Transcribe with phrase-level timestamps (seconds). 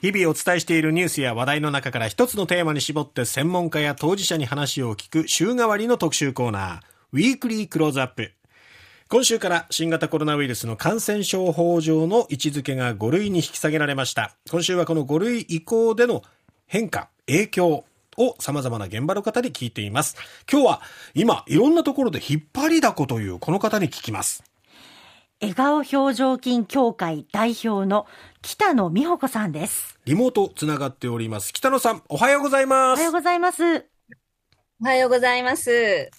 [0.00, 6.80] 日々お伝えしているニュースや話題の中から一つのテーマに絞って専門家や当事者に話を聞く週替わりの特集コーナー、
[7.14, 8.30] ウィークリークローズアップ。
[9.08, 14.36] 今週から新型コロナウイルスの感染症法上の位置づけが5類に引き下げられました。
[14.48, 16.22] 今週はこの5類移行での
[16.68, 17.84] 変化、影響
[18.16, 20.16] を様々な現場の方に聞いています。
[20.48, 20.82] 今日は
[21.14, 24.44] 今いろんなところで引っ張りだこというこの方に聞きます。
[25.40, 28.06] 笑顔表情筋協会代表の
[28.42, 29.98] 北野美穂子さんです。
[30.04, 31.52] リモートつながっております。
[31.52, 32.98] 北野さん、おはようございおます。
[32.98, 33.62] はようございます。
[34.80, 36.10] おはようございます。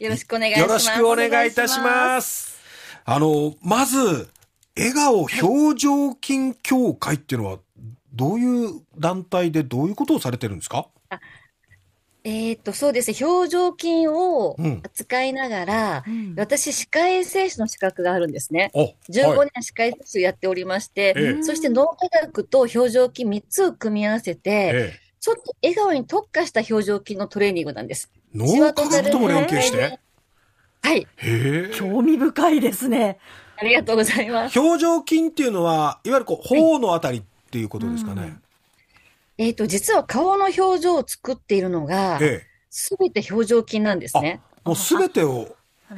[0.00, 0.68] よろしくお願いします。
[0.68, 2.58] よろしくお願いいたします。
[3.04, 4.28] あの、まず、
[4.76, 7.58] 笑顔表情筋協会っていうのは、
[8.14, 10.86] どういう団体でどういうことをされてるんですか？
[12.28, 13.16] えーっと、そうですね。
[13.24, 18.72] 表情筋をうん扱いながら、うん私、歯科衛生士の資格があるんですね。
[18.74, 28.10] お、15はい年歯科衛生士をやっておりまして、ええそして脳科学と表情筋3つを組み合わせて、ええ、ちょっと笑顔に特化した表情筋のトレーニングなんです。
[28.34, 30.00] 脳科学とも連携して？
[30.82, 30.98] はい。
[30.98, 31.70] へえ。
[31.74, 33.18] 興味深いですね。
[33.56, 34.58] ありがとうございます。
[34.58, 38.36] 表情筋っていうのは、いわゆるこう、頬のあたりっていうことですかね。
[39.38, 42.46] えーっと、実は顔の表情を作っているのが、ええ。
[42.70, 44.40] すべて表情筋なんですね。
[44.64, 45.56] もうすべてを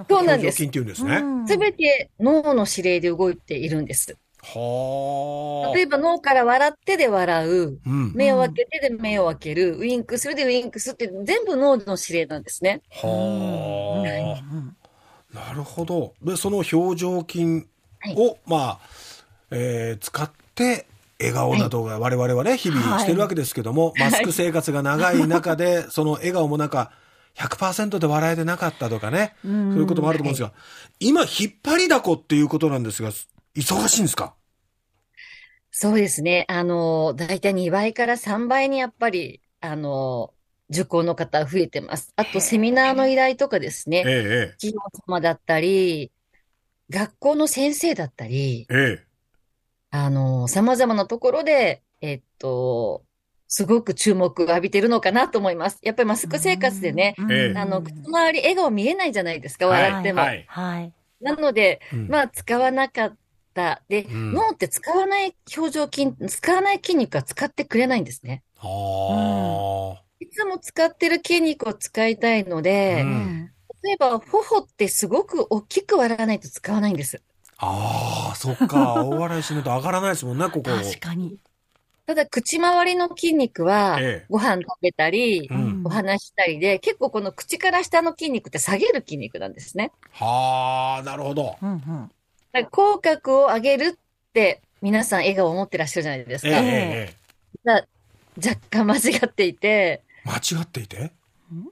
[0.08, 1.16] そうなんです筋っていうんですね。
[1.16, 4.16] うんすべて脳の指令で動いているんです。
[4.42, 5.74] はあ。
[5.74, 8.12] 例えば脳から笑ってで笑う、うん。
[8.14, 12.82] 目を開けてで目を開ける、ウインクするでウインクするって全部脳の指令なんですね。
[12.90, 15.34] はあ。
[15.34, 16.14] なるほど。
[16.22, 17.66] で、その表情筋
[18.00, 18.80] はいを、まあ、
[19.50, 20.86] えー使って、
[21.20, 26.92] 笑顔などが我々はね、日々してるわけですけども、マスク生活が長い中で、 その笑顔もなんか、
[27.34, 29.34] 100%で笑えてなかったとかね、
[29.68, 30.52] そういうこともあると思うんですが、
[31.00, 33.10] 今、引っ張りだこっていうことなんですが、
[33.54, 34.34] 忙しいんですか？
[35.70, 36.44] そうですね。
[36.48, 40.34] あの、だいたい2倍から3倍にやっぱり、あの、
[40.70, 42.12] 受講の方増えてます。
[42.16, 43.98] あと、セミナーの依頼とかですね。
[44.06, 46.12] え企業様だったり、
[46.90, 49.07] 学校の先生だったり、え、ええ。
[49.90, 53.04] あの、様々なところで、えっと、
[53.46, 55.78] すごく注目を浴びてるのかなと思います。
[55.82, 60.20] やっぱりマスク生活でね、うんええあの、口周り笑顔見えないじゃないですか、はい笑っても。
[60.20, 60.92] はいはい。
[61.20, 63.16] なので、うんまあ、使わなかっ
[63.54, 63.82] た。
[63.88, 68.42] で、うん脳って使わない表情筋、使わない筋肉は使ってくれないんですね。
[68.58, 73.50] あいつも使ってる筋肉を使いたいので、うん
[73.82, 77.22] 例えば、頬ってすごく大きく笑わないと使わないんです。
[77.58, 78.28] あ。
[78.28, 78.94] ああ、そっか。
[78.94, 80.62] 大笑いしないと上がらないですもんね、ここ。
[80.62, 81.36] 確かに。
[82.06, 85.82] ただ、口周りの筋肉はええ、ご飯食べたりう、ん。
[85.84, 89.92] お話ししたりで、結構この口から下の筋肉って下げる筋肉なんですね。
[90.12, 91.56] はあ、なるほど。
[91.60, 92.10] うんうん
[92.70, 93.98] 口角を上げるっ
[94.32, 96.58] て、皆さん笑顔を持ってらっしゃるじゃないですええ、か。
[96.58, 97.16] ええ、ええ。
[97.64, 97.86] だ
[98.36, 101.12] 若干間違っていて、間違っていて？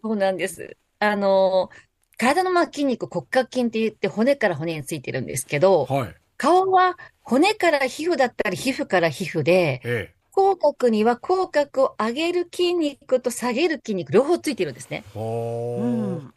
[0.02, 0.76] そうなんです。
[1.00, 1.70] あの、
[2.16, 6.14] 体のまあ筋肉、骨格筋って言って骨から骨についてるんですけど、はい。
[6.38, 15.02] 顔は骨から皮膚だったり皮膚から皮膚で、え口角には口角を上げる筋肉と下げる筋肉両方ついてるんですね。
[15.14, 15.18] え。
[15.18, 15.84] う。
[15.84, 16.34] ん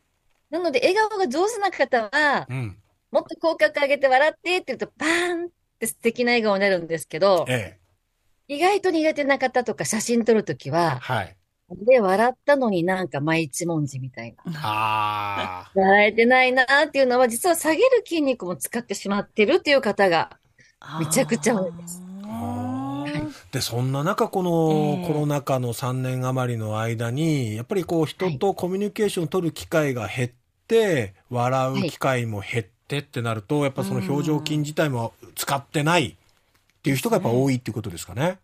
[0.49, 2.77] なので笑顔が上手な方は、うん。
[3.11, 7.79] もっと口角上げて笑ってって言うとパーンって素敵な笑顔になるんですけど、ええ。
[8.47, 11.35] 意外と苦手な方とか写真撮るときは、はい。
[11.75, 14.53] で、笑ったのになんか毎一文字みたいな。
[14.55, 15.71] ああ。
[15.75, 20.37] 笑えてないなーっていうのは、実は下げる筋肉も使ってしまってるっていう方が、
[20.99, 22.01] めちゃくちゃ多いです。
[23.51, 25.07] で、そんな中、このええ。
[25.07, 30.29] コロナ禍の3年余りの間に、やっぱりこう人とコミュニケーションを取る機会が減っ
[30.67, 36.15] て、笑う機会も減ってってなると、やっぱその表情筋自体も使ってないっ
[36.81, 38.39] ていう人がやっぱ多いっていうことですかね。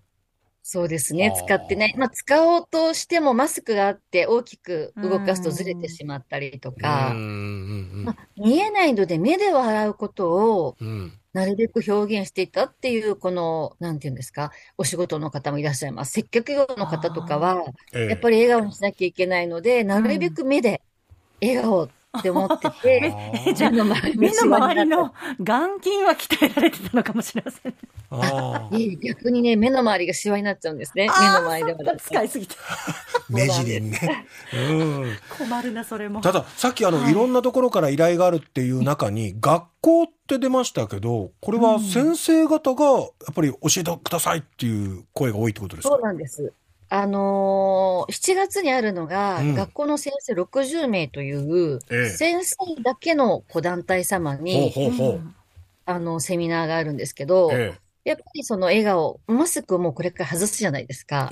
[0.67, 1.31] そうですね。
[1.45, 1.93] 使ってない。
[1.95, 10.75] まあ、使おうとしてもマスクがあって大きく動かすとずれてしまったりとうんか、うんまあ、見えないので目で笑うことを。
[11.33, 16.13] なるべく表現していたっていう、この、なんていうんですか、お仕事の方もいらっしゃいます。
[16.13, 17.63] 接客業の方とかは、
[17.93, 18.07] ええ。
[18.07, 20.81] やっぱり笑顔にしなきゃいけないので、なるべく目で
[21.41, 21.89] 笑顔っ
[22.21, 23.13] て思ってて、
[23.45, 27.73] あーじゃあ目の周り目の周りのの眼筋は鍛えられてたのかもしれません。
[28.11, 28.69] あ
[29.03, 31.07] 逆にね、目の周りがシワになっちゃうんですね。
[31.07, 32.55] 目の周りで笑うと使いすぎて。
[33.29, 34.27] 目尻にね。
[34.53, 35.15] うん。
[35.37, 36.21] 困るな、それも。
[36.21, 45.95] ただ、さっきあの、はいいろんなところから依頼があるっていう中に、学校って出ましたけど、これは先生方が、やっぱり教えてくださいっていう声が多いってことですか？
[45.95, 46.51] そうなんです。
[46.89, 55.13] あのー7月にあるのが、うん学校の先生60名という、ええ先生だけのこう団体様ほうに、ほうほう。
[55.15, 55.35] ん
[55.87, 57.73] あの、セミナーがあるんですけど、え
[58.03, 61.29] やっぱりその笑顔、マスクをもうこれから外すじゃないですか。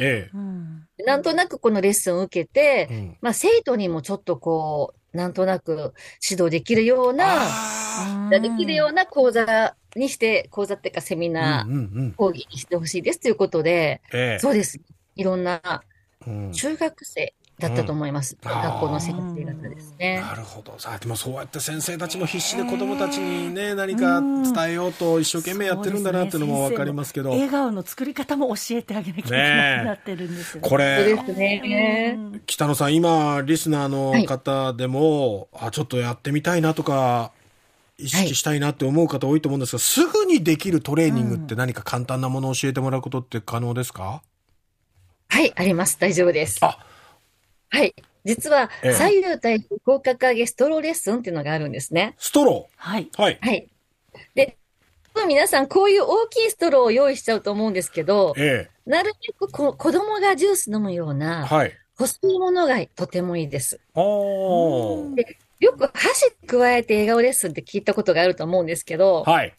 [1.05, 2.93] なんとなくこのレッスンを受けて、え。
[2.93, 3.17] うん。
[3.21, 5.93] まあ生徒にもちょっとこう、なんとなく
[6.27, 12.15] 指導できるような、あできるような講座にして、講座っていうかセミーナー。
[12.15, 14.39] 講義にしてほしいですということで、ええ。
[14.39, 14.79] そうです。
[15.15, 15.83] いろんな
[16.25, 16.51] うん。
[16.53, 18.37] 中学生だったと思います。
[18.41, 18.49] うん。
[18.49, 20.21] 学校の先生方ですね。
[20.21, 20.73] なるほど。
[20.77, 30.69] さあ、でもそうやって先生たちも必死で子供たちにね、何か伝えようと一生懸命やってるんだなっていうのもわかりますけど、笑顔の作り方も教えてあげなきゃいけなくなってるんですよね。
[30.69, 32.15] これ、ね。
[32.17, 32.41] うん。
[32.45, 37.33] 北野さん、今、リスナーの方でも、あ、ちょっとやってみたいなとか、
[37.97, 44.23] 意識したいなって思う方多いと思うんですが、すぐにできるトレーニングって何か簡単なものを教えてもらうことって可能ですか？
[45.33, 45.99] はい、あります。
[45.99, 46.59] 大丈夫です。
[46.63, 46.77] あ
[47.71, 47.95] はい。
[48.23, 52.13] 実はええ、左右対称広角上げストローレッスンっていうのがあるんですね。
[52.19, 53.09] ストロはい。
[53.11, 53.19] ー。
[53.19, 53.39] はい。
[53.41, 53.67] はい。
[54.35, 54.57] で、
[55.27, 61.13] 皆さんこういう大きいストローを用意しちゃうと思うんですけど、えなるべくこ子供がジュース飲むようえ。
[61.15, 61.71] なはい。
[61.97, 63.79] 細いものがとてもいいです。
[63.95, 65.25] おー。
[65.61, 69.55] よく箸加えて笑顔レッスンって聞いたことがあると思うんですけど、はい。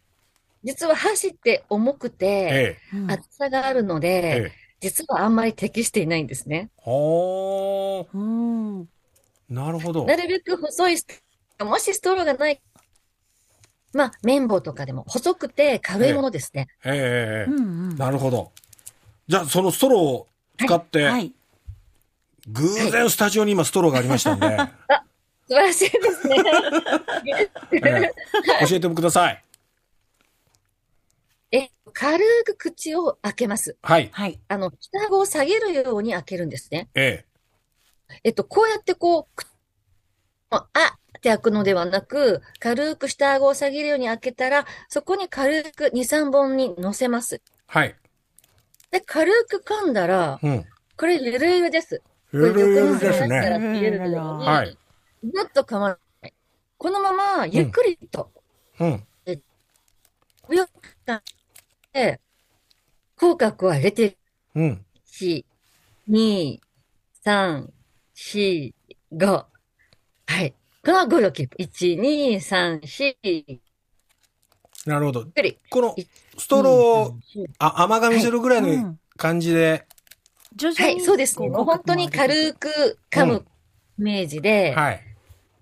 [0.62, 2.96] 実は箸って重くて、ええ。
[2.96, 4.08] うん厚さがあるのえで、
[4.46, 4.63] え。
[4.84, 6.68] 実はあんまり適していないんですね。
[6.84, 8.06] おー。
[8.12, 8.88] うん
[9.48, 10.04] なるほど。
[10.04, 10.96] なるべく細い
[11.64, 12.60] もしストローがない、
[13.94, 16.68] まあ、綿棒とかでも細くて軽いものですね。
[16.84, 18.52] ええええうんうんなるほど。
[19.26, 20.26] じゃあ、そのストローを
[20.58, 21.32] 使って、はい。
[22.48, 24.46] 偶然スタジオに今ストローがありましたんで、
[25.48, 26.36] 素晴らしいですね。
[27.72, 28.12] ええ
[28.68, 29.43] 教えてください。
[31.94, 33.76] え、軽く口を開けます。
[33.82, 34.10] はい。
[34.12, 34.40] はい。
[34.48, 36.88] あの、下顎を下げるように開けるんですね。
[36.94, 37.24] え
[38.22, 39.46] えっと、こうやってこう、く
[40.50, 47.36] あって開くのではなく、軽く下顎を下げるように開けたら、そこに軽く2、3本に乗せます。
[47.36, 47.40] え。
[47.66, 47.96] はい。
[48.90, 50.64] で、軽く噛んだら、うん。
[50.96, 52.02] これゆるゆるです。
[52.32, 53.40] ゆるゆるですね。
[54.44, 54.78] はい。
[55.24, 56.34] ぐっと噛まない。
[56.76, 58.30] このまま、ゆっくりと、
[58.78, 59.06] うん。
[60.48, 60.66] 上を
[61.06, 61.22] 噛ん
[61.94, 62.20] で、
[63.16, 64.18] 口角を上げて、
[64.56, 64.84] うん。
[65.06, 65.44] 1、
[66.10, 66.60] 2、
[67.24, 67.70] 3、
[68.14, 68.74] 4、
[69.12, 69.26] 5。
[70.26, 70.54] はい。
[70.84, 71.56] この5をキープ。
[71.56, 73.58] 1、2、3、4、ゆっ
[74.86, 75.26] なるほど。
[75.26, 75.56] くり。
[75.70, 75.94] この
[76.36, 77.16] ストローを、
[77.58, 79.86] あ、甘噛みするぐらいのうん感じで、
[80.56, 81.48] 徐々にはい、そうですね。
[81.48, 83.46] もう本当に軽く噛む
[83.98, 85.13] イメージで、はい。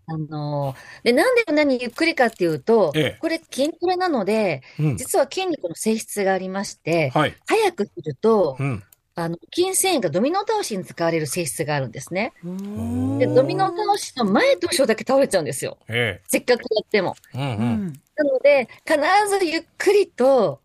[0.06, 4.96] あのーで、なんでこんなにゆっくりかっていうと、ええこれ筋トレなので、うん。
[4.96, 7.36] 実は筋肉の性質がありまして、はい。
[7.46, 8.82] 早くすると、うん。
[9.14, 12.32] あの、筋繊維がドミノ倒しに使われる性質があるんですね。
[12.42, 15.78] うんで、ドミノ倒しの前と後ろだけ倒れちゃうんですよ。
[15.88, 17.14] えせっかくやっても。
[17.34, 17.38] え。
[17.38, 17.86] うんううん。
[17.88, 18.98] んなので、必
[19.38, 20.60] ずゆっくりと、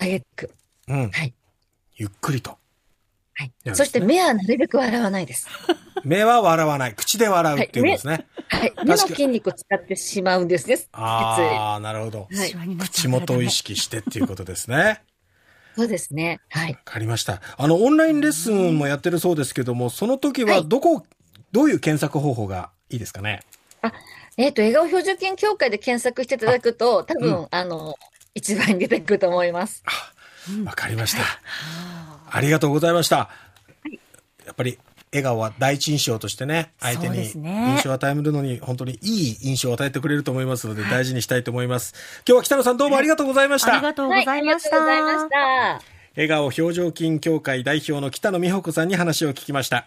[0.00, 0.50] 上げていく。
[0.88, 1.10] うん。
[1.10, 1.34] はい。
[1.96, 2.58] ゆっくりと。
[3.34, 3.74] はいや。
[3.74, 5.46] そして目はなるべく笑わないです。
[6.04, 6.94] 目は笑わない。
[6.94, 8.26] 口で笑うっていうんですね。
[8.48, 8.72] はい。
[8.84, 10.78] 目の筋肉を使ってしまうんですね。
[10.92, 12.28] ああ、なるほど。
[12.30, 15.02] はい口元を意識してっていうことですね。
[15.76, 16.40] そうですね。
[16.50, 16.72] はい。
[16.72, 17.40] わかりました。
[17.56, 21.04] あの、オンラインレッスンもやってるそうですけども、その時ははいどこ、
[21.52, 23.42] どういう検索方法がいいですかね？
[24.36, 27.96] えっ、と、笑顔標準筋協会で検索していただくと、多分、あの、
[28.34, 29.82] 一番に出てくると思います。
[30.64, 31.22] わかりました。
[32.30, 33.30] ありがとうございました。
[34.46, 34.78] やっぱり、
[35.12, 41.94] 笑顔は第一印象としてね、相手に印象を与えるのに、本当にいい印象を与えてくれると思いますので、大事にしたいと思います。
[42.26, 43.74] 今日は北野さんどうもありがとうございました。
[43.74, 44.30] ありがとうございました。
[44.30, 45.98] はい、ありがとうございました。
[46.16, 49.86] 笑顔表情筋協会代表の北野美穂子さんに話を聞きました。